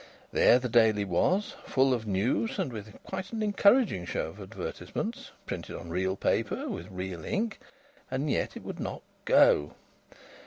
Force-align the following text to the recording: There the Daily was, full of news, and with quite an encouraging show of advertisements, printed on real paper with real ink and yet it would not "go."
There 0.31 0.57
the 0.57 0.67
Daily 0.67 1.05
was, 1.05 1.53
full 1.67 1.93
of 1.93 2.07
news, 2.07 2.57
and 2.57 2.73
with 2.73 2.91
quite 3.03 3.31
an 3.31 3.43
encouraging 3.43 4.05
show 4.07 4.29
of 4.29 4.39
advertisements, 4.41 5.29
printed 5.45 5.75
on 5.75 5.91
real 5.91 6.15
paper 6.15 6.67
with 6.67 6.87
real 6.89 7.23
ink 7.23 7.59
and 8.09 8.27
yet 8.27 8.57
it 8.57 8.63
would 8.63 8.79
not 8.79 9.03
"go." 9.25 9.75